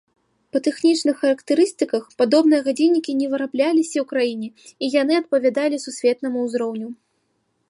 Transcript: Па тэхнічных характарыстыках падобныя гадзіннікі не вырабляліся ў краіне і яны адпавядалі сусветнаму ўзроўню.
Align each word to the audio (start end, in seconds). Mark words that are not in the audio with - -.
Па 0.55 0.59
тэхнічных 0.67 1.19
характарыстыках 1.25 2.03
падобныя 2.23 2.61
гадзіннікі 2.69 3.11
не 3.21 3.27
вырабляліся 3.35 3.97
ў 4.05 4.11
краіне 4.15 4.49
і 4.85 4.93
яны 5.01 5.13
адпавядалі 5.23 5.83
сусветнаму 5.89 6.37
ўзроўню. 6.49 6.87